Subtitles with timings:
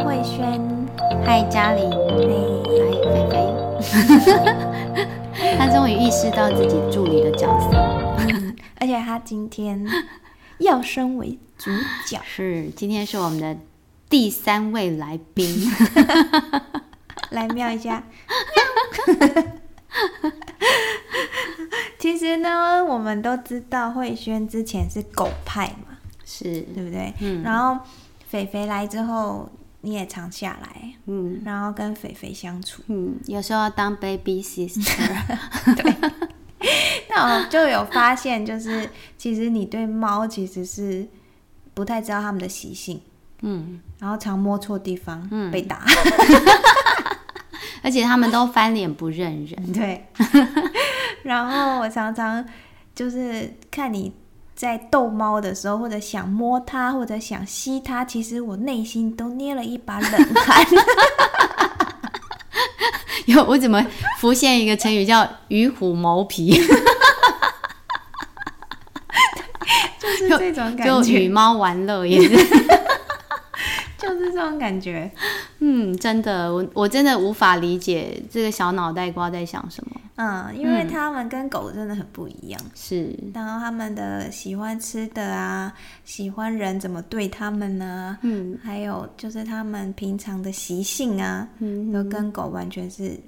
[0.00, 0.60] 慧萱。
[1.24, 1.90] 嗨，嘉玲。
[1.90, 1.96] 嗨，
[3.12, 3.34] 菲菲。
[5.58, 7.76] 他终于意识到自己助理的角色，
[8.80, 9.86] 而且他今天
[10.58, 11.70] 要升为主
[12.06, 12.20] 角。
[12.24, 13.56] 是，今天是我们的
[14.08, 15.70] 第三位来宾。
[17.30, 18.02] 来瞄一下。
[21.98, 27.12] 其实呢，我们都知道慧萱之前是狗派嘛，是对不对？
[27.20, 27.42] 嗯。
[27.42, 27.78] 然后
[28.26, 29.48] 菲菲来之后，
[29.84, 35.06] 你也常下来，嗯，然后跟肥肥相处，嗯，有时候要当 baby sister。
[35.76, 35.94] 对。
[37.10, 41.06] 那我就有发现，就是其实你对猫其实是
[41.74, 42.98] 不太知道它们的习性，
[43.42, 45.84] 嗯，然后常摸错地方，嗯，被打。
[47.84, 50.06] 而且他们都翻脸不认人，对。
[51.22, 52.42] 然后我常常
[52.94, 54.10] 就是看你
[54.54, 60.64] 在逗猫的时候，或者想摸它，或者想吸它，其实我内心都捏了一把冷汗。
[63.26, 63.84] 有我怎么
[64.18, 66.52] 浮现一个成语叫“与虎谋皮”，
[69.98, 72.36] 就是这种感觉，就与猫玩乐也是。
[74.04, 75.10] 就是这种感觉，
[75.60, 80.00] 嗯，真的，我我真的无法理解这个小脑袋瓜在想什么。
[80.16, 82.60] 嗯，因为他们跟狗真的很不一样。
[82.74, 85.72] 是，然后他们的喜欢吃的啊，
[86.04, 88.16] 喜欢人怎么对他们呢？
[88.22, 93.18] 嗯，还有就是他们平常的习性啊，嗯，都跟狗完全是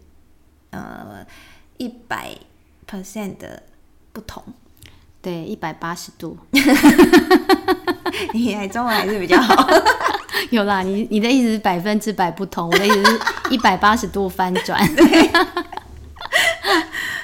[0.71, 1.27] 呃
[1.79, 2.37] 一百
[2.89, 3.63] percent 的
[4.13, 4.43] 不同。
[5.21, 6.39] 对，一百八十度。
[8.33, 9.67] 你还中文还是比较好。
[10.51, 13.21] 有啦，你你的意思是百分之百不同，我的意思是
[13.51, 14.81] 一百八十度翻转。
[14.95, 15.07] 对，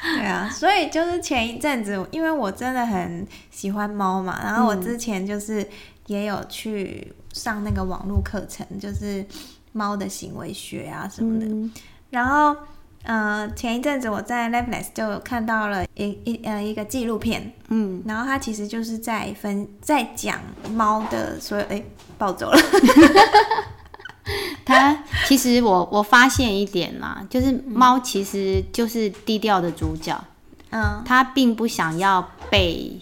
[0.03, 5.67] 对啊，所以就是前一阵子，因为我真的很喜欢猫嘛，然后我之前就是
[6.07, 9.25] 也有去上那个网络课程，就是
[9.73, 11.71] 猫的行为学啊什么的，嗯、
[12.11, 12.57] 然后。
[13.05, 20.39] 呃，前一阵子我在 Netflix 就有看到了一一呃一个纪录片，嗯，然后它其实就是在分在讲
[20.71, 21.83] 猫的所有，哎，
[22.17, 22.59] 暴走了。
[24.65, 24.97] 它
[25.27, 30.17] 其实我我发现一点啦，就是猫其实就是低调的主角，
[30.71, 32.97] 嗯，它并不想要被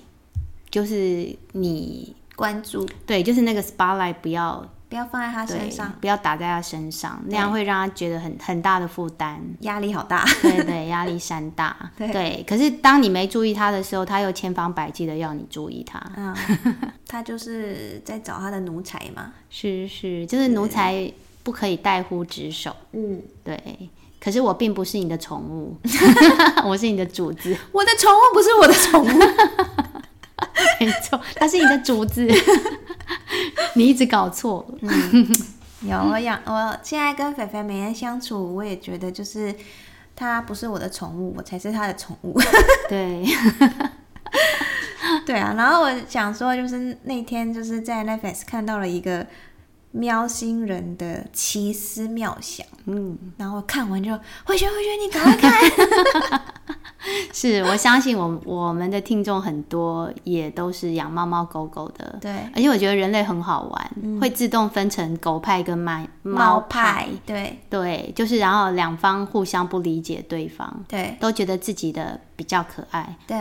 [0.70, 4.66] 就是你关注，对，就是那个 spotlight 不要。
[4.90, 10.24] 不要放在他身上，不要打在他身上，那样会让他觉得很很大的负担，压力好大。
[10.42, 11.76] 对对，压力山大。
[11.96, 16.02] 对，对，可是当你没注意他的时候，他又千方百计的要你注意他。
[16.16, 16.34] 嗯，
[17.06, 19.32] 他就是在找他的奴才嘛。
[19.48, 21.08] 是是，就是奴才
[21.44, 22.74] 不可以怠忽职守。
[22.90, 23.88] 嗯，对。
[24.18, 25.74] 可是我并不是你的宠物，
[26.66, 27.56] 我是你的主子。
[27.70, 29.18] 我的宠物不是我的宠物。
[30.80, 32.28] 没错，他是你的主子。
[33.76, 34.88] 你一直搞错了。
[35.12, 35.26] 嗯，
[35.82, 39.54] 有我养，我现在跟菲菲每天相处，我也觉得就是
[40.14, 42.38] 他不是我的宠物，我才是他的宠物。
[42.88, 43.25] 对，
[45.26, 45.54] 对啊。
[45.56, 49.26] 然后我想说，就是那天就是在 Netflix 看到了一个。
[49.92, 54.10] 喵星人的奇思妙想，嗯，然后看完就
[54.44, 56.42] 慧萱，慧萱，你赶快看。
[57.32, 67.58] 是我相信我我们的听众很多也都是养猫猫狗狗的，对，而且我觉得人类很好玩，嗯、会自动分成狗派跟猫猫派，对。
[67.70, 73.38] 对，就是然后两方互相不理解对方，对，都觉得自己的比较可爱，对。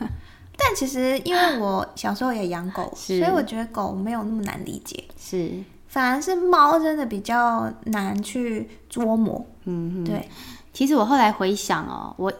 [0.58, 5.62] 但其实因为我小时候也养狗，所以我觉得狗没有那么难理解，是。
[5.96, 9.42] 反而是猫真的比较难去捉摸。
[9.64, 10.28] 嗯哼，对。
[10.70, 12.30] 其实我后来回想哦，我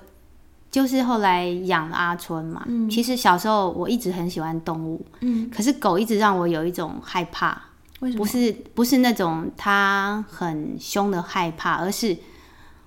[0.71, 2.63] 就是后来养了阿春嘛。
[2.67, 2.87] 嗯。
[2.91, 5.01] 其实小时候我一直很喜欢动物。
[5.21, 5.49] 嗯。
[5.49, 7.59] 可是狗一直让我有一种害怕。
[8.01, 8.23] 为什么？
[8.23, 12.15] 不是不是那种它很凶的害怕，而是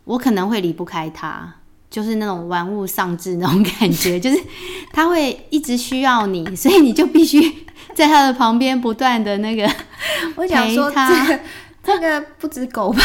[0.04, 1.52] 我可能会离不开它，
[1.90, 4.40] 就是那种玩物丧志那种感觉， 就是
[4.92, 7.66] 它会一直需要你，所以你就必须。
[7.96, 9.70] 在他的旁边不断的那个，
[10.38, 11.40] 我想说这个
[11.84, 13.02] 这个不止狗吧？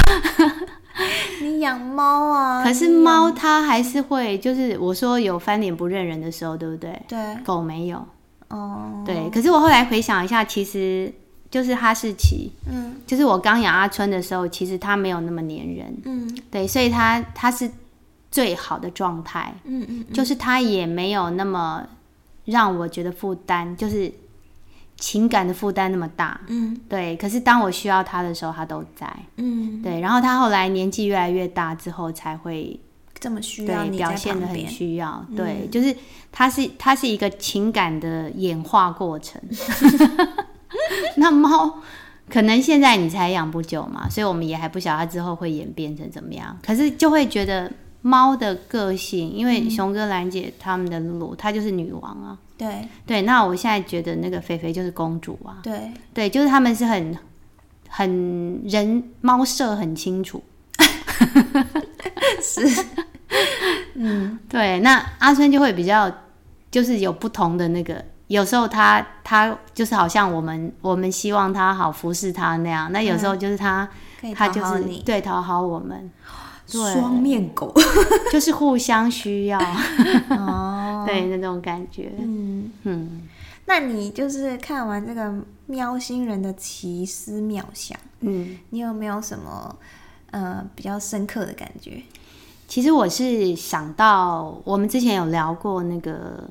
[1.43, 2.63] 你养猫啊？
[2.63, 7.03] 可是猫它还是会，就是我说有翻脸不认人的时候，对不对？
[7.09, 8.07] 对，狗没有
[8.49, 9.03] 哦。
[9.05, 11.13] 对，可是我后来回想一下，其实
[11.51, 17.69] 就是哈士奇，嗯，就是我刚养阿春的时候，其实它没有那么粘人，嗯，对，所以它它是
[18.35, 21.87] 最好的状态，嗯嗯，就是他也没有那么
[22.47, 24.13] 让我觉得负担，就是。
[24.97, 27.17] 情感的负担那么大，嗯，对。
[27.17, 30.01] 可是当我需要他的时候，他都在，嗯，对。
[30.01, 32.79] 然后他后来年纪越来越大之后，才会
[33.19, 35.95] 这么需要你，表现的很需要，对，嗯、就是
[36.31, 39.43] 它是它是一个情感的演化过程。
[41.19, 41.81] 那猫
[42.31, 46.57] 可能现在你才养不久嘛，所以我们也还不晓得它之后会演变成怎么样。
[46.65, 47.71] 可是就会觉得
[48.07, 52.37] 猫的个性，因为熊哥、兰姐他们的露露，她就是女王啊。
[52.59, 55.61] 对对，那我现在觉得那个菲菲就是公主啊。
[55.63, 57.17] 对对，就是他们是很
[57.89, 60.45] 很人猫舍很清楚。
[62.43, 62.85] 是，
[63.97, 64.81] 嗯，对。
[64.81, 66.13] 那阿春就会比较，
[66.71, 68.05] 就是有不同的那个。
[68.27, 72.93] 有时候他他就是好像我们我们希望他好服侍他那样。
[72.93, 73.89] 那有时候就是他、
[74.21, 76.11] 嗯、他就是对讨好我们。
[76.67, 77.73] 双面狗。
[78.33, 79.59] 就是互相需要。
[80.31, 82.13] 哦，对那种感觉。
[82.19, 82.73] 嗯。
[82.83, 83.23] 嗯，
[83.67, 85.33] 那你就是看完这个
[85.67, 89.77] 喵星人的奇思妙想，嗯，你有没有什么
[90.31, 92.03] 呃比较深刻的感觉？
[92.67, 96.49] 其实我是想到我们之前有聊过那个，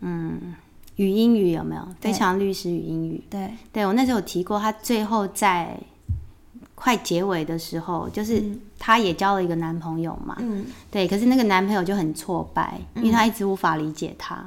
[0.00, 0.54] 嗯，
[0.96, 1.86] 语音语有没有？
[2.00, 3.52] 非常律师语音语，对。
[3.72, 5.78] 对，我那时候有提过，他最后在。
[6.84, 8.44] 快结尾的时候，就是
[8.78, 14.44] 她也交了一个男朋友嘛，嗯，对，可是那个男朋友就很挫败，嗯、因为他一直无法理解她，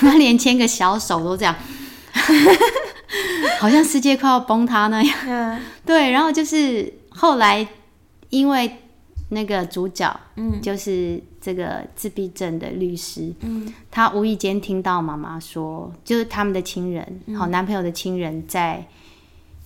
[0.00, 1.54] 他、 嗯、连牵个小手都这样，
[3.60, 7.68] 好像世界快要崩塌那样， 嗯、对，然后就是后来
[8.30, 8.78] 因为
[9.28, 18.86] 那个主角，嗯，就是这个自闭症的律师，嗯，他无意间听到妈妈说，就是他们的亲人，好、嗯，男朋友的亲人在。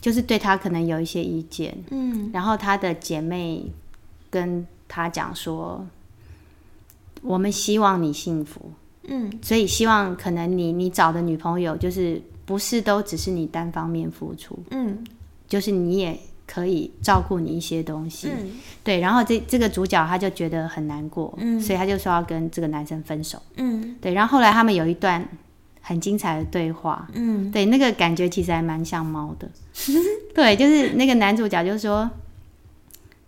[0.09, 3.63] 就是对他可能有一些意见，嗯，然后他的姐妹
[4.31, 5.87] 跟他讲说，
[7.21, 8.73] 我们希望你幸福，
[9.03, 15.05] 嗯，所以希望可能你你找的女朋友就是不是都只是你单方面付出，嗯，
[15.47, 18.53] 就是你也可以照顾你一些东西，嗯，
[18.83, 25.29] 对，然后这这个主角他就觉得很难过，嗯，所以他就说要跟这个男生分手，嗯，对，然后后来他们有一段。
[25.89, 29.49] 很精彩的对话，嗯，对，那个感觉其实还蛮像猫的，
[30.37, 32.11] 对，就是那个男主角就是说，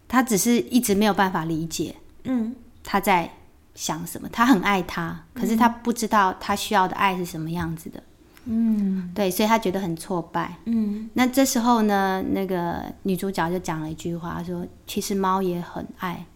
[0.07, 2.55] 他只是一直没有办法理解，嗯，
[2.85, 3.31] 他在
[3.75, 8.03] 想什么，他很爱他，可是他不知道他需要的爱是什么样子的，
[8.45, 16.27] 嗯，对，所以他觉得很挫败，嗯，那这时候呢，那个女主角就讲了一句话，说，其实猫也很爱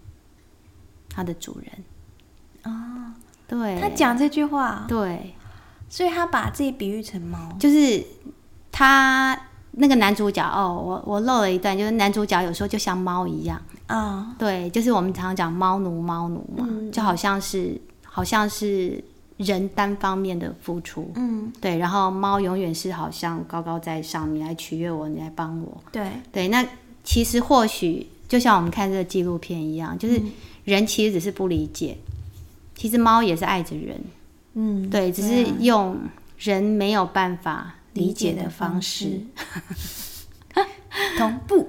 [1.11, 3.13] 它的主人，哦，
[3.47, 5.35] 对，他讲这句话，对。
[5.89, 8.05] 所以他把自己比喻成猫，就是
[8.73, 9.39] 他
[9.73, 13.61] 那个男主角哦，我我漏了一段，就是男主角有时候就像猫一样。
[13.87, 19.03] 啊，哦、对，就是我们常常讲猫奴猫奴嘛，嗯、就好像是好像是
[19.37, 26.09] 人单方面的付出，嗯，对，然后猫永远是好像高高在上，你来取悦我，你来帮我，对。
[26.33, 26.65] 对，那
[27.03, 30.21] 其实或许就像我们看这个纪录片一样，就是
[30.65, 31.99] 人其实只是不理解，
[32.75, 34.01] 其实猫也是爱着人。
[34.55, 35.99] 嗯，对，只是用
[36.39, 39.21] 人没有办法理解的方式
[41.19, 41.69] 同步。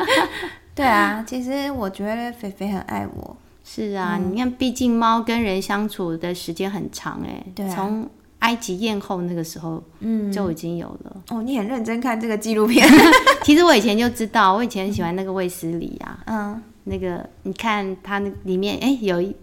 [0.74, 3.36] 对啊，其实我觉得菲菲很爱我。
[3.64, 7.42] 是啊，嗯、你看，毕竟猫跟人相处的时间很长哎。
[7.54, 7.74] 对、啊。
[7.74, 8.08] 从
[8.40, 11.16] 埃及艳后那个时候，嗯，就已经有了。
[11.30, 12.86] 哦，你很认真看这个纪录片。
[13.42, 16.18] 其实我以前就知道，我以前很喜欢那个卫斯理啊。
[16.26, 16.62] 嗯。
[16.84, 19.34] 那个，你看它那里面，哎，有一。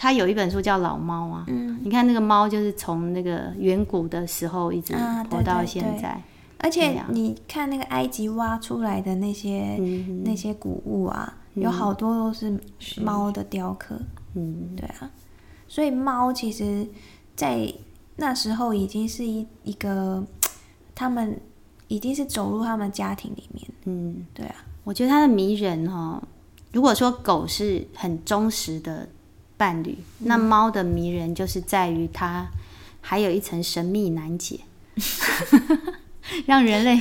[0.00, 4.94] 他有一本书叫《老猫》啊，嗯，你看那个猫就是从那个远古的时候一直
[5.28, 6.22] 活到现在，
[6.58, 12.56] 而且你看那个埃及挖出来的那些、嗯、那些古物啊，嗯、有好多都是
[13.02, 13.98] 猫的雕刻，
[14.34, 15.10] 嗯，对啊，
[15.66, 16.86] 所以猫其实，
[17.34, 17.68] 在
[18.14, 20.24] 那时候已经是一一个，
[20.94, 21.40] 他们
[21.88, 26.22] 已经是走入他们家庭里面，嗯，对啊，我觉得它的迷人哈，
[26.72, 29.08] 如果说狗是很忠实的。
[29.58, 32.48] 伴侣，那猫的迷人就是在于它
[33.02, 34.60] 还有一层神秘难解，
[36.46, 36.98] 让人类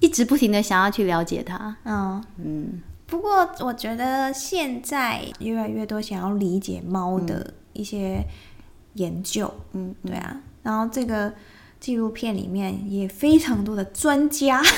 [0.00, 1.76] 一直不停的想要去了解它。
[1.84, 2.82] 嗯嗯。
[3.06, 8.22] 不过我觉得现在越来越多想要理解猫的一些
[8.94, 9.50] 研究。
[9.72, 10.40] 嗯，对啊。
[10.62, 11.32] 然后这个
[11.80, 14.60] 纪录片里面也非常多的专家。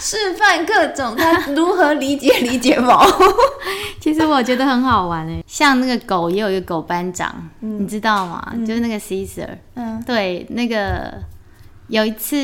[0.02, 3.04] 示范各种他如何理解理解猫，
[4.00, 5.44] 其实我觉得很好玩诶。
[5.46, 8.52] 像那个狗也有一个狗班长，嗯、你知道吗？
[8.54, 9.58] 嗯、就是那个 Caesar。
[9.74, 11.14] 嗯，对，那个
[11.88, 12.34] 有一次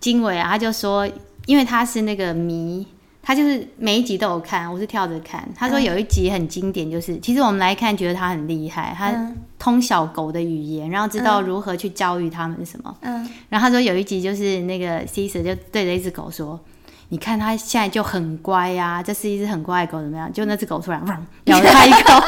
[0.00, 1.06] 经纬啊，他就说，
[1.46, 2.86] 因为他是那个迷。
[3.26, 5.48] 他就是每一集都有看，我是跳着看。
[5.56, 12.94] 他说有一集很经典，就是、嗯、其实我们来看觉得他很厉害，他通晓狗的语言，然后知道如何去教育他们什么。
[13.00, 13.26] 嗯。
[13.48, 16.60] 然后他说有一集就是那个 Caesar 就对着一只狗说
[17.08, 22.20] ：“你看他现在就很乖呀、啊，这是一只很乖的狗，怎么样？”就那只狗突然汪咬了他一口，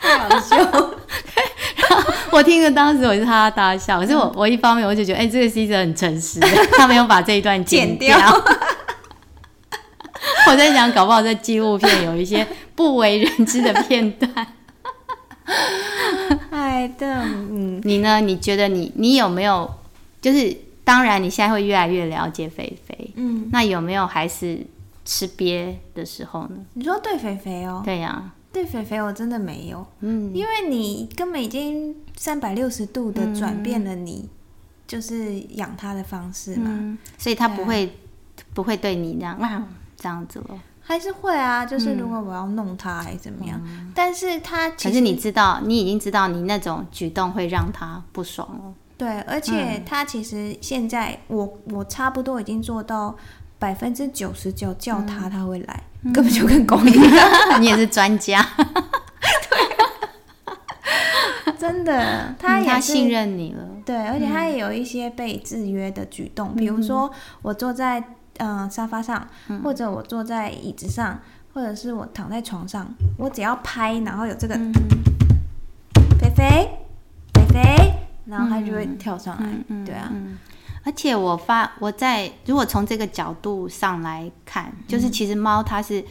[0.00, 0.90] 太好笑。
[2.40, 6.40] 我我听着当时我就哈哈大笑，可是我、嗯、我一方面我就觉得，哎、欸，这个 Cesar 很诚实，
[6.72, 8.16] 他没有把这一段剪掉。
[8.16, 8.40] 剪掉
[10.50, 14.46] 我在想，搞不好在纪录片有一些不为人知的片段。
[16.50, 18.22] 哎，对，嗯，你呢？
[18.22, 19.70] 你觉得你你有没有？
[20.22, 24.66] 就是当然，你现在会越来越了解肥肥，嗯，那有没有还是
[25.04, 26.56] 吃瘪的时候呢？
[26.72, 27.82] 你说对肥肥哦？
[27.84, 34.28] 对呀、啊，对肥肥我真的没有，嗯，因为你根本已经三百六十度的转变了，你
[34.86, 37.90] 就是养它的方式嘛，嗯、所以它不会、啊、
[38.52, 39.62] 不会对你这样哇
[39.96, 40.60] 这样子了。
[40.82, 48.74] 还是会啊，就是如果我要弄它还是怎么样，嗯、但是它其实你知道，你已经知道你那种举动会让它不爽了。
[48.98, 53.16] 对，而且它其实现在我我差不多已经做到
[53.60, 57.60] 百分之九十九，叫他他会来，嗯、根本就跟狗一样。
[57.60, 58.44] 你也是专家，
[61.44, 63.64] 对，真的，他也他信任你了。
[63.84, 67.08] 对，而且他也有一些被制约的举动，嗯、比如说
[67.42, 68.02] 我坐在。
[68.42, 69.28] 嗯、呃，沙发上，
[69.62, 71.20] 或者我坐在椅子上，嗯、
[71.52, 72.88] 或者是我躺在床上，
[73.18, 74.54] 我只要拍，然后有这个，
[76.18, 76.70] 肥肥，
[77.34, 77.92] 肥肥，
[78.24, 79.46] 然后他就会跳上来，
[79.84, 80.10] 对啊。
[80.84, 86.04] 而且我发我在如果从这个角度上来看，就是其实猫它是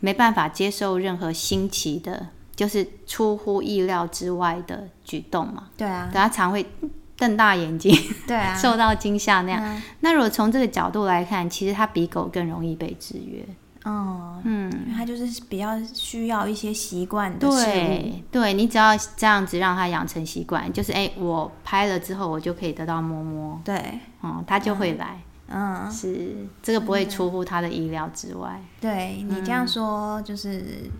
[0.00, 5.64] 没办法接受任何新奇的，就是出乎意料之外的举动嘛。
[5.76, 6.64] 对啊，它常会。
[7.16, 9.62] 瞪大眼睛， 对啊， 受到惊吓那样。
[9.62, 13.46] 嗯、那如果从这个角度来看，其实它比狗更容易被制约。
[13.84, 17.48] 哦，嗯，它就是比较需要一些习惯的。
[17.48, 23.60] 对，对你只要这样子让它养成习惯，就是哎、欸，我拍了之后，我就可以得到摸摸。
[23.64, 25.20] 对，嗯，它就会来。
[25.48, 28.60] 嗯，是这个不会出乎他的意料之外。
[28.80, 30.90] 对你这样说，就是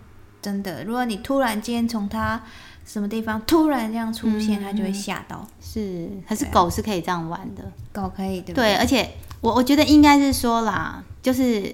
[0.41, 0.83] 真的。
[0.83, 2.41] 如果你突然间从他。
[2.87, 5.43] 什么地方突然这样出现，它、嗯、就会吓到。
[5.59, 8.73] 是，可是狗是可以这样玩的，狗可以对不对？
[8.73, 9.09] 对，而且
[9.41, 11.73] 我我觉得应该是说啦，就是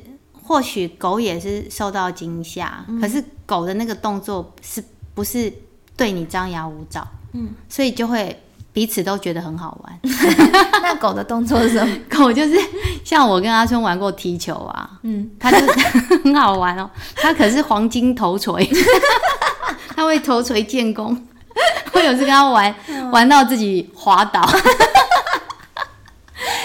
[0.52, 4.84] 或许狗也是受到惊吓，嗯、可是狗的那个动作是
[5.16, 5.52] 不是
[5.96, 7.08] 对你张牙舞爪？
[7.32, 8.38] 嗯，所以就会
[8.74, 10.00] 彼此都觉得很好玩。
[10.84, 11.98] 那狗的动作是什么？
[12.12, 12.60] 狗就是
[13.06, 15.58] 像我跟阿春玩过踢球啊，嗯，它就
[16.22, 16.90] 很好玩哦。
[17.16, 18.70] 它可是黄金头锤。
[19.96, 21.16] 它会头锤建功，
[21.94, 24.42] 我有次跟他玩，嗯、玩到自己滑倒，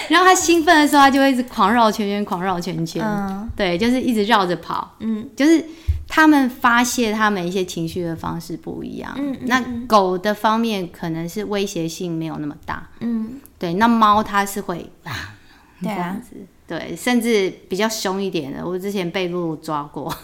[0.09, 5.65] 然后他兴奋的时候，他就会一直狂绕圈圈，狂绕圈圈，嗯、对，就是一直绕着跑，嗯，就是
[6.09, 15.35] 他们发泄他们一些情绪的方式不一样，嗯，那狗的方面可能是威胁性没有那么大，嗯，对，那猫它是会啊，
[15.83, 16.37] 这样子，
[16.67, 20.15] 对，甚至比较凶一点的，我之前被露露抓过。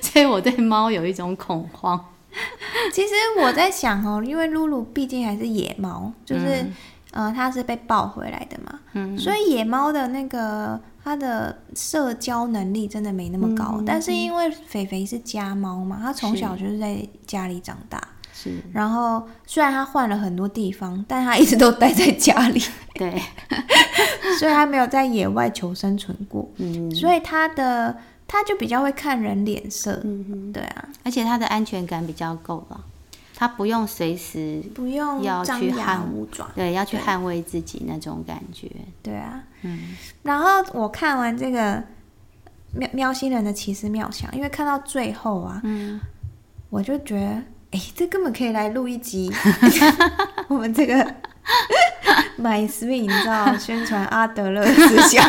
[0.00, 1.98] 所以我对猫有一种恐慌。
[2.92, 6.72] 其实我在想哦，因为露露毕竟还是野猫，就是、嗯、
[7.12, 13.76] 呃，它是被抱回来的嘛，嗯，所以野猫的那个它的社交能力真的没那么高。
[13.78, 18.02] 嗯、但是因为肥肥是家猫嘛，它从小就是在家里长大，
[18.34, 18.50] 是。
[18.72, 22.60] 然后虽然它换了很多地方，但它一直都待在家里，
[22.94, 23.22] 对，
[24.40, 26.50] 所以它没有在野外求生存过。
[26.56, 27.96] 嗯，所以它的。
[28.24, 32.80] 他就比较会看人脸色，嗯，对啊，而且他的安全感比较够了，
[33.42, 38.70] 他不用随时不用要去捍卫，对，要去捍卫自己那种感觉，
[39.02, 39.96] 对啊，嗯。
[40.22, 41.82] 然后我看完这个
[42.72, 46.00] 喵喵星人的奇思妙想，因为看到最后啊，嗯，
[46.70, 47.26] 我就觉得，
[47.72, 49.28] 哎、欸，这根本可以来录一集，
[50.46, 50.94] 我们这个
[52.38, 55.28] My Sweet，你知道， 宣传阿德勒思想。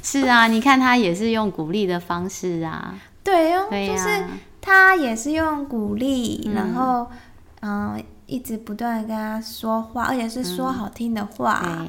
[0.00, 4.24] 是啊，你看他也是用鼓励的方式啊，对哦，对啊、就是
[4.66, 7.06] 他也是用鼓励，嗯、然后
[7.60, 11.88] 嗯、呃，一直不断的跟他说话，而且是说好听的话，嗯、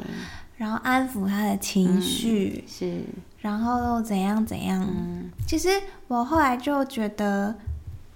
[0.57, 3.01] 然后安抚他的情绪，嗯、是，
[3.39, 4.85] 然后怎样怎样。
[4.87, 5.69] 嗯、其实
[6.07, 7.55] 我后来就觉得。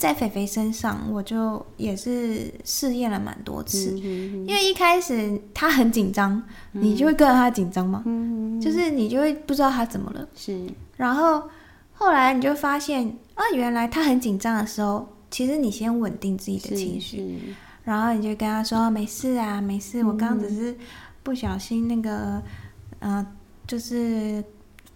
[0.01, 6.41] 在肥肥身上，我就也是试验了蛮多次，嗯、哼哼，因为一开始他很紧张，
[6.73, 8.03] 嗯、你就会跟着他紧张嘛？
[8.59, 10.27] 就是你就会不知道他怎么了。
[10.35, 10.65] 是，
[10.97, 11.43] 然后
[11.93, 20.77] 后来你就发现啊，原来他很紧张的时候，其实你先稳定自己的情绪，然后你就跟他说没事啊，没事，我刚刚只是
[21.23, 22.41] 不小心那个，
[22.99, 23.27] 嗯、呃，
[23.67, 24.43] 就是。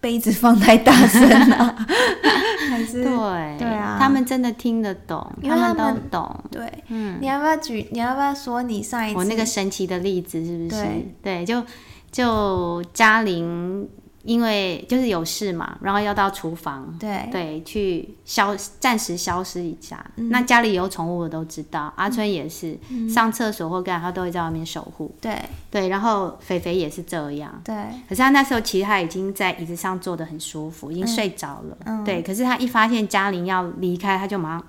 [0.02, 1.76] 杯子放太大声了，
[2.70, 3.98] 还是对对啊？
[4.00, 6.44] 他们真的听得懂，他们都懂。
[6.52, 7.88] 对，嗯，你要不要举？
[7.92, 10.70] 你要不要说你上一次我那个神奇的例子是不是？
[10.70, 11.64] 对，对，就
[12.12, 13.90] 就嘉玲
[14.26, 20.04] 因为就是有事嘛，然后要到厨房，对对，去消暂时消失一下。
[20.16, 25.16] 嗯、那家里有宠物的都知道，阿春也是、嗯、上厕所或干，他都会在外面守护。
[25.22, 25.40] 对
[25.70, 27.62] 对，然后肥肥也是这样。
[27.64, 27.76] 对，
[28.10, 31.78] 可是他那时候其实他已经在椅子上坐得很舒服，已经睡着了。
[31.86, 34.64] 嗯、对，可是他一发现嘉玲要离开，他就马上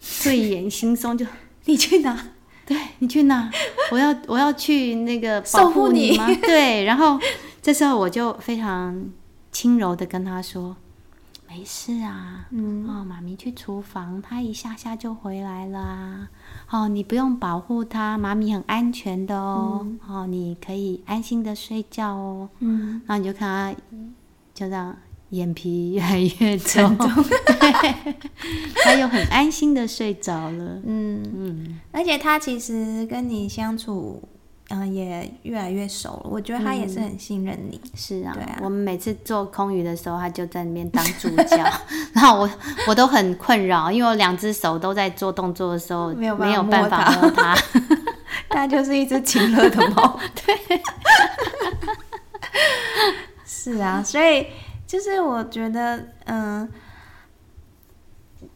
[0.00, 1.26] 睡眼惺忪，就
[1.64, 2.16] 你去哪？
[2.64, 3.50] 对，你去哪？
[3.90, 6.28] 我要我要去那个保护你吗？
[6.40, 7.18] 对，然后。
[7.66, 9.10] 这时候我就非常
[9.50, 10.76] 轻柔的跟他说
[11.50, 16.28] ：“没事啊，嗯，哦，妈咪去厨房，他一下下就回来了啊。
[16.70, 19.80] 哦，你不用保护他，妈咪很安全的哦。
[19.82, 22.48] 嗯、哦，你可以安心的睡觉哦。
[22.60, 23.80] 嗯，然后你就看他
[24.54, 24.96] 就这样
[25.30, 28.14] 眼皮越来越重，重对，
[28.84, 30.80] 他又很安心的睡着了。
[30.84, 34.22] 嗯嗯，而且他其实跟你相处。”
[34.68, 36.22] 嗯，也越来越熟了。
[36.24, 37.80] 我觉得他也是很信任你。
[37.84, 38.58] 嗯、是啊，对啊。
[38.60, 41.56] 我们每次做空余的时候，他就在那边当助教，
[42.12, 42.50] 然后我
[42.88, 47.56] 我都很困扰，因为我两只手都在做动作的时候，没有没有办法摸它。
[48.50, 50.18] 它就是一只亲热的猫。
[50.44, 50.82] 对。
[53.44, 54.48] 是啊，所以
[54.84, 56.68] 就是我觉得，嗯，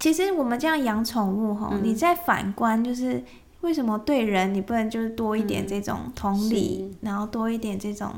[0.01, 3.23] 其实我们这样养宠物哈，嗯、你再反观就是。
[3.63, 8.11] 为什么对人你不能就是多一点这种同理，嗯、然后多一点这种，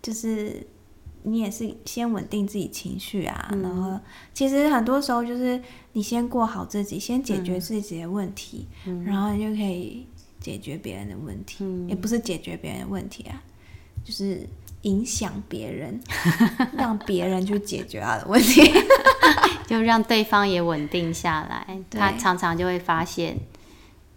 [0.00, 0.64] 就是
[1.24, 3.98] 你也是先稳定自己情绪啊，嗯、然后
[4.32, 5.60] 其实很多时候就是
[5.92, 10.06] 你先过好自己，先解决自己的问题，嗯、然后你就可以
[10.38, 13.42] 解决别人的问题，嗯、也不是解决别人的问题啊，
[14.04, 14.48] 就是
[14.82, 16.00] 影响别人，
[16.78, 18.62] 让别人去解决他的问题，
[19.66, 23.36] 就让对方也稳定下来，他常常就会发现。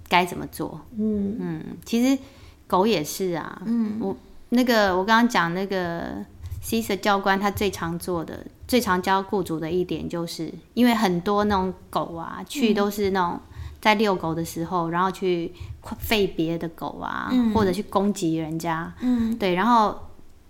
[0.09, 0.81] 该怎么做？
[0.97, 2.21] 嗯嗯，其实
[2.67, 3.61] 狗也是啊。
[3.65, 4.17] 嗯，我
[4.49, 6.15] 那个我刚刚讲那个
[6.61, 13.39] Cesar 教官，他最常做的、最常教雇主的一点，就是因为很多那种狗啊，去都是那种
[13.79, 15.53] 在遛狗的时候，然后去
[16.07, 18.91] 吠别的狗啊，嗯、或者去攻击人家。
[19.01, 19.97] 嗯，对，然后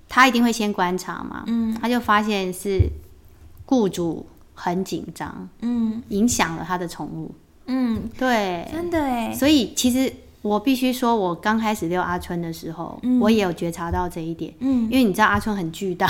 [0.08, 1.44] 他一定会先观察嘛。
[1.48, 2.90] 嗯，他就发现是
[3.66, 7.36] 雇主很紧张，嗯，影响了他的宠物。
[7.70, 9.32] 嗯，对，真的哎。
[9.32, 14.52] 所以其实我必须说，我刚开始遛阿春的时候，嗯、我也有觉察到这一点。
[14.60, 16.10] 嗯，因为你知道阿春很巨大，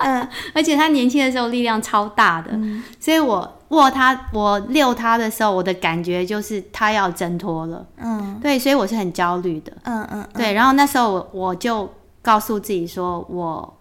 [0.00, 7.86] 嗯， 而且他年轻的时候力量超大的，嗯、所以我握他，我遛他的时候，我的感觉就是他要挣脱了。
[7.98, 9.72] 嗯，对，所以我是很焦虑的。
[9.82, 10.52] 嗯嗯，嗯对。
[10.54, 11.90] 然后那时候我我就
[12.22, 13.78] 告诉自己说，我。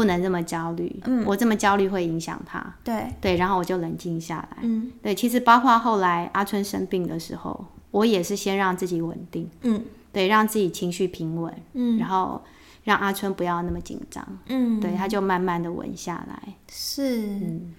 [0.00, 3.04] 不能这么焦虑，嗯，我这么焦虑会影响他，对。
[3.20, 12.42] 对，然后我就冷静下来，嗯，对，其实包括后来阿春生病的时候，我也是先让自己稳定，嗯，对，让自己情绪平稳，嗯，然后
[12.84, 17.74] 让阿春不要那么紧张，嗯，对，他就慢慢的稳下来，是，嗯，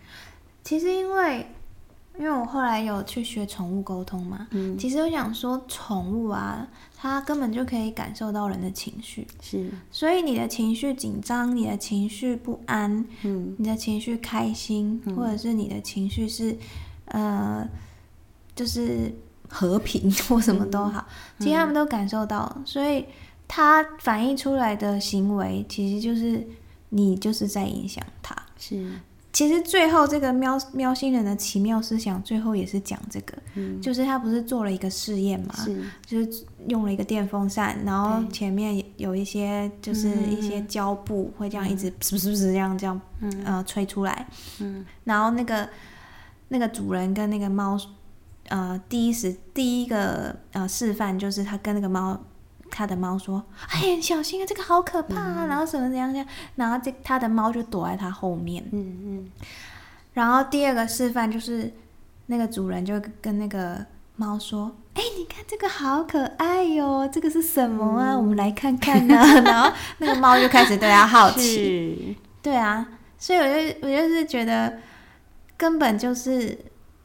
[0.64, 1.48] 其实因为
[2.18, 6.68] 因为我后来有去学宠物沟通嘛，嗯，其实我想说宠物啊。
[7.04, 16.56] 它根本就可以感受到人的情绪，是，所以你的情绪紧张，你的情绪不安，嗯，你的情绪开心，嗯、或者是你的情绪是，
[17.06, 17.68] 呃，
[18.54, 19.12] 就是
[19.50, 21.04] 和平或什么都好，
[21.40, 23.04] 嗯、其实他们都感受到了，所以
[23.48, 26.48] 它反映出来的行为，其实就是
[26.90, 28.88] 你就是在影响它，是。
[29.34, 35.84] 其实最后这个喵喵星人的奇妙思想，最后也是讲这个，嗯、就是他不是做了一个试验嘛，是。
[36.06, 44.28] 就是用了一个电风扇，然后前面有一些就是一些胶布会这样一直是不是不是这样这样，嗯、呃吹出来，
[44.60, 45.68] 嗯、然后那个
[46.50, 47.80] 那个主人跟那个猫，
[48.50, 52.20] 呃第一时第一个呃示范就是他跟那个猫。
[52.72, 58.64] 他的猫说：“哎呀，小心啊，这个好可怕啊！”嗯、然后什么怎样怎样，然后这他的猫就躲在他后面。
[58.72, 59.32] 嗯嗯。
[60.14, 61.72] 然后第二个示范就是，
[62.28, 68.14] 那个主人就跟那个猫说：“哎，你看这个好可爱哟，这个是什么啊？
[68.14, 69.34] 嗯、我们来看看呢、啊。
[69.44, 71.56] ”然后那个猫就开始对他好奇。
[71.58, 72.88] 是对啊，
[73.20, 74.80] 所以我就我就是觉得，
[75.58, 76.58] 根本就是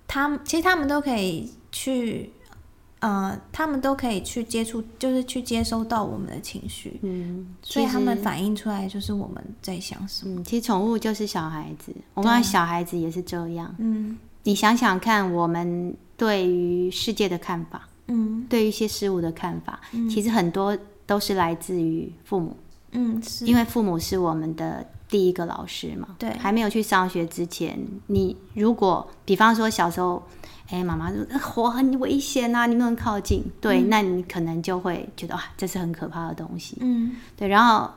[0.06, 2.32] 他们，其实他们都可以去。
[3.06, 10.40] 呃，他们都可以去接触，就是去接收到我们的情绪，嗯，所以他们反映出来就是我们在想什么。
[10.40, 13.72] 嗯，其实宠物就是小孩子，我们小孩子也是这样。
[13.78, 22.56] 嗯，你想想看，我们对于世界的看法，嗯，对于一些事物的看法，嗯，其实很多都是来自于父母。
[22.90, 26.08] 嗯，是因为父母是我们的第一个老师嘛。
[26.18, 30.20] 对，还没有去上学之前，你如果比方说小时候。
[30.68, 33.44] 哎，妈妈说火很危险啊，你不能靠近。
[33.60, 36.76] 对，嗯、那你可能就会觉得哇，这是很可怕的东西。
[36.80, 37.46] 嗯，对。
[37.46, 37.88] 然后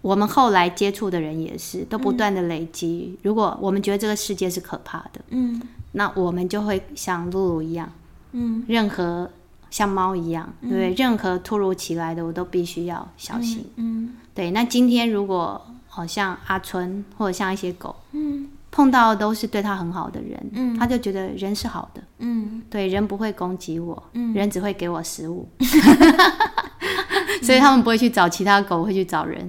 [0.00, 3.10] 我们后来接触的人也是，都不断的累积。
[3.12, 5.60] 嗯、如果我们觉得这个世界是可怕的，嗯，
[5.92, 7.92] 那我们就会像露露一样，
[8.32, 9.30] 嗯，任何
[9.70, 10.94] 像猫一样，对不对？
[10.94, 14.50] 任何突如其来的，我都必须要小心，嗯，嗯对。
[14.50, 18.48] 那今天如果好像阿春或者像一些狗，嗯。
[18.74, 25.48] 碰到的都是对他很好的人，嗯，他就觉得人是好的，嗯，对，人不会攻击我，嗯，人只会给我食物，
[27.40, 29.48] 所以他们不会去找其他狗，会去找人，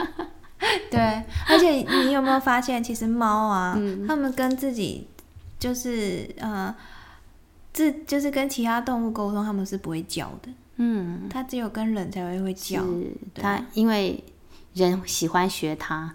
[0.92, 5.08] 对，而且你有没有发现，其实猫啊，嗯，他们跟自己
[5.58, 6.74] 就是呃，
[7.72, 12.84] 自就是跟其他动物沟通，他们是不会叫的，嗯，它只有跟人才会会叫，
[13.34, 14.22] 它因为
[14.74, 16.12] 人喜欢学它。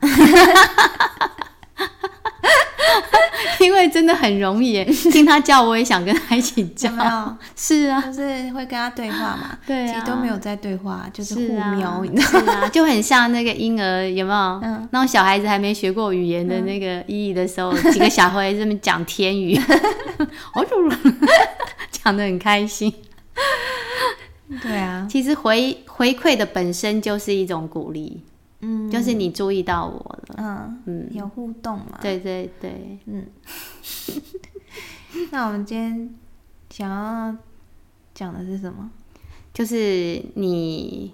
[3.59, 6.89] 因为真的很容易， 听他叫，我也想跟他一起叫。
[6.89, 7.37] 有没有？
[7.55, 9.57] 是啊，就是会跟他对话嘛。
[9.65, 11.41] 对啊，其实都没有在对话，就是互
[11.75, 12.67] 瞄，你知道吗？
[12.69, 14.59] 就很像那个婴儿，有没有？
[14.63, 14.87] 嗯。
[14.91, 19.59] 那种小孩子还没学过语言的那个意义的时候，几个小孩在这边讲天语，
[21.91, 22.93] 讲的很开心。
[24.61, 28.21] 对啊，其实回回馈的本身就是一种鼓励。
[28.61, 31.99] 嗯，就是你注意到我了，嗯嗯，有互动嘛？
[32.01, 33.25] 对对对，嗯。
[35.31, 36.15] 那我们今天
[36.69, 37.35] 想要
[38.13, 38.89] 讲的是什么？
[39.53, 41.13] 就是你，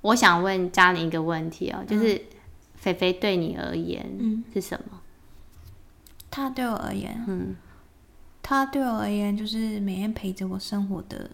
[0.00, 2.20] 我想问嘉玲一个问题哦，就是
[2.76, 5.00] 菲菲对你而言是什么？
[6.30, 7.54] 他对我而言，嗯，
[8.42, 11.30] 他对我而言就是每天陪着我生活的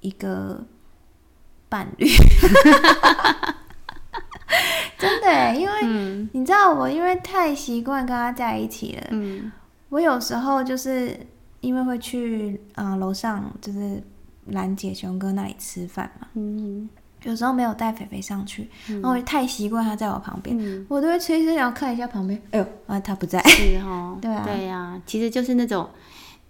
[0.00, 0.64] 一个
[1.68, 2.06] 伴侣。
[4.98, 9.06] 真的，因为你知道我，因为太习惯跟他在一起了。
[9.10, 9.50] 嗯，
[9.88, 11.18] 我有时候就是
[11.60, 14.02] 因为会去啊楼上，就是
[14.46, 16.28] 兰姐、熊哥那里吃饭嘛。
[16.34, 16.88] 嗯，
[17.24, 22.40] 有时候没有带肥肥上去，然后我太习惯他在我旁边，我都会随时要看一下旁边。
[22.52, 23.42] 哎呦，啊，他不在。
[23.42, 25.88] 是哦， 对啊，对呀，其实就是那种，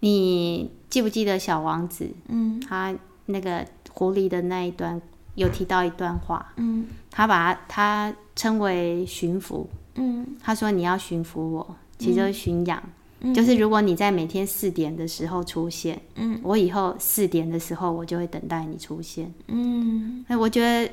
[0.00, 2.08] 你记不记得小王子？
[2.28, 5.00] 嗯，他那个狐狸的那一段。
[5.36, 12.82] 有提到一段话，嗯，他把他他称为驯服，嗯，他说你要驯服我，其实就是驯养，
[13.20, 20.90] 嗯，就是如果你在每天四点的时候出现，嗯，我以后四点的时候我就会等待你出现，嗯，那我觉得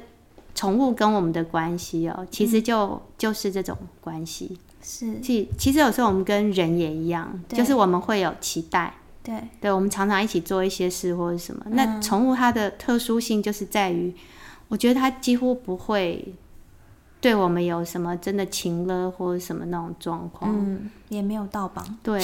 [0.54, 8.94] 宠物跟我们的关系哦，其实就，嗯，就是这种关系，是，其其实有时候我们跟人也一样，就是我们会有期待。
[9.24, 11.64] 对，对，我们常常一起做一些事或者什么。
[11.68, 14.14] 嗯、那宠物它的特殊性就是在于，
[14.68, 16.36] 我觉得它几乎不会
[17.22, 21.98] 对我们有什么真的情了或者什么那种状况，嗯，也没有盗榜。
[22.04, 22.22] 对，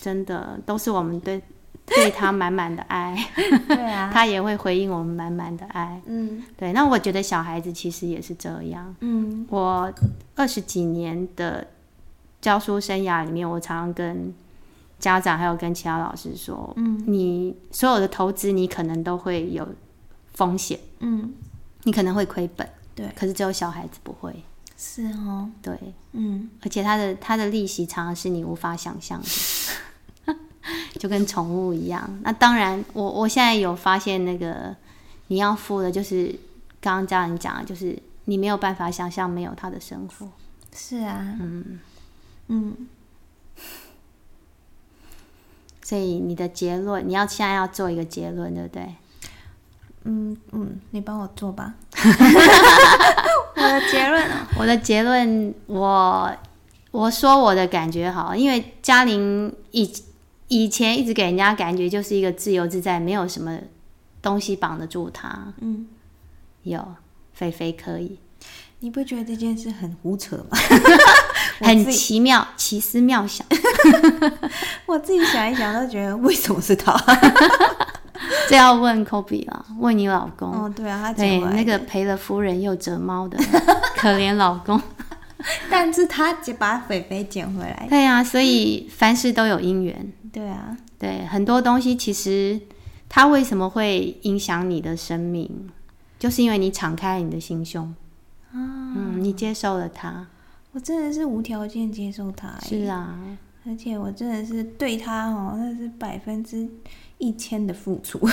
[0.00, 1.42] 真的都是我们对
[1.84, 3.14] 对它满满的爱。
[3.68, 6.00] 对啊， 它也会回应我们满满的爱。
[6.06, 6.72] 嗯，对。
[6.72, 8.96] 那我觉得小孩子其实也是这样。
[9.00, 9.92] 嗯，我
[10.34, 11.66] 二十几年的
[12.40, 14.34] 教书生涯里面，我常常跟。
[14.98, 19.66] 家长还有跟其他老师说，嗯，你所有的投资，你可能都会有
[20.34, 21.32] 风险，嗯，
[21.84, 24.42] 你可能会亏本，对，可是只有小孩子不会，
[24.76, 25.78] 是哦，对，
[26.12, 29.20] 嗯，而且他的他的利息常常是你无法想象
[30.26, 30.34] 的，
[30.98, 32.18] 就跟宠物一样。
[32.22, 34.74] 那当然，我我现在有发现，那个
[35.28, 36.34] 你要付的，就是
[36.80, 40.28] 刚刚家人讲的，就是你没有办法想象没有他的生活，
[40.74, 41.78] 是啊，嗯。
[42.48, 42.88] 嗯。
[45.88, 48.94] 所以你的结论，你要现在要做一个结论，对不对？
[50.04, 51.76] 嗯嗯，你帮我做吧。
[53.56, 54.22] 我的结论，
[54.58, 56.30] 我的结论，我
[56.90, 59.90] 我说我的感觉好，因为嘉玲以
[60.48, 63.58] 以前一直给人家感觉就是一个自由自在，没有什么
[64.20, 65.54] 东西绑得住她。
[65.62, 65.86] 嗯，
[66.64, 66.86] 有
[67.32, 68.18] 菲菲可以。
[68.80, 70.58] 你不觉得这件事很胡扯吗？
[71.60, 73.46] 很奇妙，奇思妙想。
[74.86, 76.94] 我自己想一想，都觉得为什么是他？
[78.48, 80.50] 这要问 Kobe 了，问你老公。
[80.50, 83.38] 哦，对啊，他对那个赔了夫人又折猫的
[83.96, 84.80] 可怜老公。
[85.70, 87.86] 但是他就把肥肥捡回来。
[87.88, 90.12] 对啊，所以凡事都有因缘。
[90.32, 92.60] 对啊，对很多东西，其实
[93.08, 95.70] 他为什么会影响你的生命，
[96.18, 97.94] 就是因为你敞开你的心胸。
[98.52, 100.26] 嗯，你接受了他。
[100.72, 103.14] 我真的是无条件接受他，是啊，
[103.68, 106.68] 而且我真的是对他哦，那是百分之
[107.18, 108.18] 一千的付出，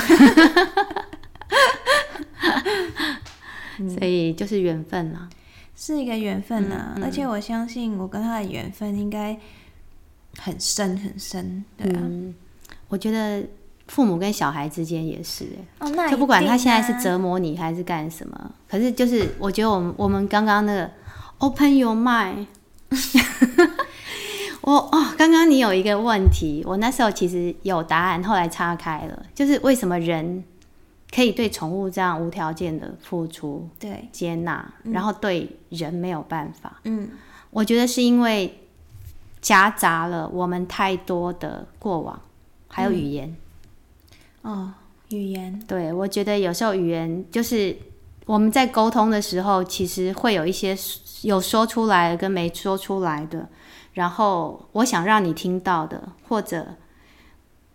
[3.98, 5.30] 所以就是缘分啦，
[5.76, 9.38] 是一个缘分呐，而且我相信我跟他的缘分应该
[10.38, 12.02] 很深很深，对啊，
[12.88, 13.44] 我觉得
[13.88, 15.46] 父母跟小孩之间也是，
[15.80, 20.90] 哦，就不管他现在是折磨你还是干什么，可是就是我觉得我们我们刚刚那个。
[21.40, 22.46] Open your mind。
[24.66, 30.44] 我哦，刚刚你有一个问题，我那时候其实有答案，后来岔开了，就是为什么人
[31.14, 36.80] 可以对宠物这样无条件的付出、对接纳，然后对人没有办法？
[36.86, 37.12] 嗯，
[37.52, 38.58] 我觉得是因为
[39.40, 42.20] 夹杂了我们太多的过往，
[42.68, 43.38] 还有语言。
[44.42, 44.74] 嗯、哦，
[45.10, 45.62] 语言。
[45.68, 47.78] 对，我觉得有时候语言就是
[48.26, 50.76] 我们在沟通的时候，其实会有一些
[51.22, 53.48] 有说出来的跟没说出来的。
[53.96, 56.76] 然后我想让你听到的，或者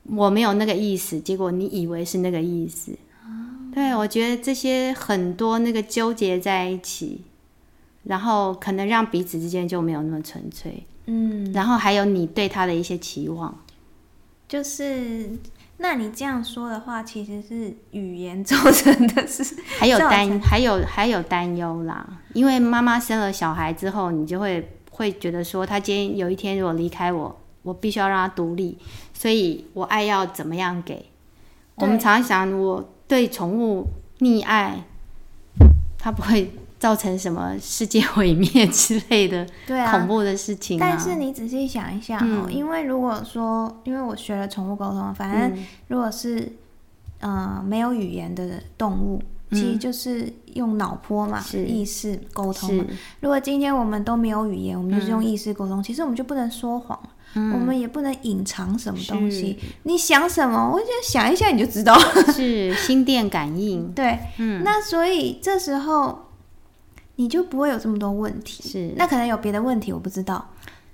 [0.04, 2.92] 我没有那个意思，结果你以为是那个意思。
[3.24, 3.74] Oh.
[3.74, 7.24] 对，我觉得这些很多那个纠结在一起，
[8.04, 10.85] 然后可能让彼此之间就没有那么纯粹。
[11.06, 13.59] 嗯，然后还有你对他的一些期望，
[14.46, 15.30] 就是
[15.78, 22.06] 那你这样说的话，其实是语言造成的是，还有担，还有还有担忧啦。
[22.35, 24.76] 因为妈妈生了小孩之后，你就会。
[24.90, 28.76] 会觉得说，他今天有一天如果离开我，我必须要让他独立，
[29.14, 31.07] 所以我爱要怎么样给？
[31.76, 33.87] 我们常常想，我对宠物
[34.18, 34.85] 溺爱，
[35.98, 39.46] 它不会造成什么世界毁灭之类的
[39.90, 40.87] 恐怖的事情啊。
[40.88, 46.40] 但是你仔细想一下哦，嗯，因为如果说，因为我学了宠物沟通，反正如果是
[47.20, 49.22] 嗯，呃，没有语言的动物。
[49.52, 52.84] 其实就是用脑波嘛，是意识沟通嘛。
[53.20, 56.96] 如果今天我们都没有语言，我们就是用意识沟通，嗯，其实我们就不能说谎，
[57.34, 59.58] 嗯，我们也不能隐藏什么东西。
[59.82, 61.98] 你想什么，我就想一下你就知道。
[62.32, 63.90] 是心电感应。
[63.92, 66.26] 对，嗯，那所以这时候
[67.16, 68.62] 你就不会有这么多问题。
[68.62, 70.48] 是，那可能有别的问题，我不知道。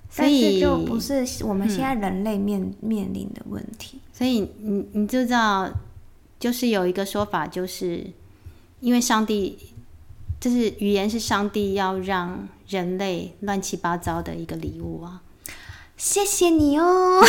[0.09, 4.01] 所以就不是我们现在人类面、嗯、面临的问题。
[4.15, 5.69] 所以你你就知道，
[6.41, 8.07] 就是有一个说法，就是。
[8.81, 9.59] 因为上帝，
[10.41, 15.23] 就是语言是上帝要让人类乱七八糟的一个礼物啊！
[15.97, 17.23] 谢谢你哦，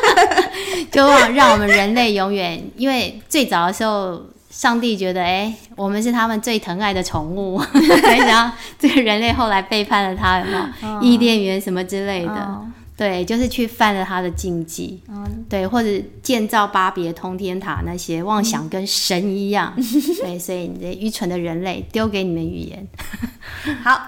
[0.90, 11.00] 就让让我们人类永远，因为最早的时候，上帝觉得，哎，我们是他们最疼爱的宠物，没想到这个人类后来背叛了他，有没有？
[11.02, 12.32] 伊甸园什么之类的。
[12.32, 15.88] 哦对，就是去犯了他的禁忌，嗯，对，或者
[16.22, 19.84] 建造巴别通天塔那些妄想跟神一样，嗯、
[20.22, 22.86] 对，所以你这愚蠢的人类丢给你们语言。
[23.82, 23.98] 好，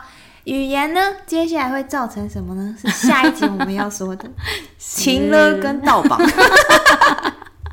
[0.44, 2.76] 语言呢，接下来会造成什么呢？
[2.80, 4.30] 是下一集我们要说的
[4.78, 6.20] 情勒跟盗榜。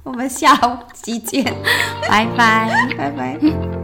[0.04, 0.56] 我们下
[0.94, 1.44] 集见，
[2.10, 3.81] 拜拜，拜拜。